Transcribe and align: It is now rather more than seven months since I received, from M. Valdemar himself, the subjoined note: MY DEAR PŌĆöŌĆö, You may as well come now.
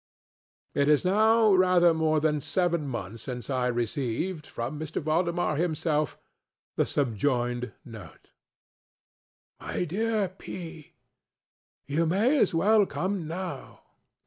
It 0.73 0.89
is 0.89 1.05
now 1.05 1.53
rather 1.53 1.93
more 1.93 2.19
than 2.19 2.41
seven 2.41 2.87
months 2.87 3.21
since 3.21 3.51
I 3.51 3.67
received, 3.67 4.47
from 4.47 4.81
M. 4.81 4.87
Valdemar 4.87 5.57
himself, 5.57 6.17
the 6.75 6.87
subjoined 6.87 7.73
note: 7.85 8.31
MY 9.59 9.85
DEAR 9.85 10.29
PŌĆöŌĆö, 10.39 10.87
You 11.85 12.05
may 12.07 12.39
as 12.39 12.51
well 12.55 12.87
come 12.87 13.27
now. 13.27 13.81